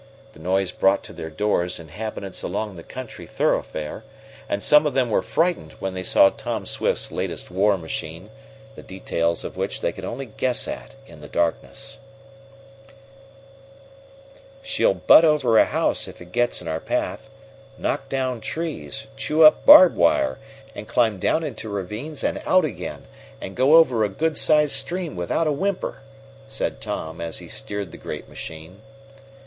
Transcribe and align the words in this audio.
The 0.33 0.39
noise 0.39 0.71
brought 0.71 1.03
to 1.03 1.13
their 1.13 1.29
doors 1.29 1.79
inhabitants 1.79 2.41
along 2.41 2.73
the 2.73 2.81
country 2.81 3.27
thoroughfare, 3.27 4.03
and 4.49 4.63
some 4.63 4.87
of 4.87 4.95
them 4.95 5.11
were 5.11 5.21
frightened 5.21 5.73
when 5.73 5.93
they 5.93 6.01
saw 6.01 6.31
Tom 6.31 6.65
Swift's 6.65 7.11
latest 7.11 7.51
war 7.51 7.77
machine, 7.77 8.31
the 8.73 8.81
details 8.81 9.43
of 9.43 9.57
which 9.57 9.79
they 9.81 9.91
could 9.91 10.03
only 10.03 10.25
guess 10.25 10.67
at 10.67 10.95
in 11.05 11.21
the 11.21 11.27
darkness. 11.27 11.99
"She'll 14.63 14.95
butt 14.95 15.23
over 15.23 15.59
a 15.59 15.65
house 15.65 16.07
if 16.07 16.19
it 16.19 16.31
gets 16.31 16.61
in 16.61 16.67
her 16.67 16.79
path, 16.79 17.29
knock 17.77 18.09
down 18.09 18.41
trees, 18.41 19.05
chew 19.15 19.43
up 19.43 19.67
barbed 19.67 19.95
wire, 19.95 20.39
and 20.73 20.87
climb 20.87 21.19
down 21.19 21.43
into 21.43 21.69
ravines 21.69 22.23
and 22.23 22.41
out 22.47 22.65
again, 22.65 23.03
and 23.39 23.55
go 23.55 23.75
over 23.75 24.03
a 24.03 24.09
good 24.09 24.35
sized 24.35 24.71
stream 24.73 25.15
without 25.15 25.45
a 25.45 25.51
whimper," 25.51 26.01
said 26.47 26.81
Tom, 26.81 27.21
as 27.21 27.37
he 27.37 27.47
steered 27.47 27.91
the 27.91 27.99
great 27.99 28.27
machine. 28.27 28.81